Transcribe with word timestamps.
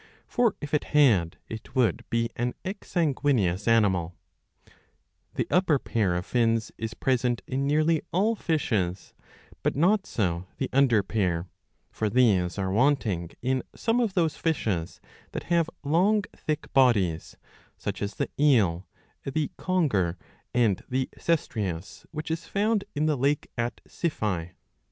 For, 0.25 0.55
if 0.61 0.73
it 0.73 0.85
had, 0.95 1.37
it 1.47 1.75
would 1.75 2.03
be 2.09 2.31
an 2.35 2.55
ex 2.65 2.91
sanguineous 2.95 3.67
animal. 3.67 4.17
The 5.35 5.45
upper 5.51 5.77
pair 5.77 6.15
of 6.15 6.25
fins 6.25 6.71
is 6.75 6.95
present 6.95 7.43
in 7.45 7.67
nearly 7.67 8.01
all 8.11 8.35
fishes, 8.35 9.13
but 9.61 9.75
not 9.75 10.07
so 10.07 10.47
the 10.57 10.69
under 10.73 11.03
pair; 11.03 11.49
for 11.91 12.09
these 12.09 12.57
are 12.57 12.71
wanting 12.71 13.29
in 13.43 13.61
some 13.75 13.99
of 13.99 14.15
those 14.15 14.35
fishes 14.35 14.99
that 15.33 15.43
have 15.53 15.69
long 15.83 16.23
thick 16.35 16.73
bodies, 16.73 17.37
such 17.77 18.01
as 18.01 18.15
the 18.15 18.31
eel, 18.39 18.87
the 19.23 19.51
conger, 19.55 20.17
and 20.51 20.83
the 20.89 21.09
Cestreus 21.19 22.07
which 22.09 22.31
is 22.31 22.47
found 22.47 22.85
in 22.95 23.05
the 23.05 23.15
lake 23.15 23.51
at 23.55 23.81
Siphae. 23.87 24.53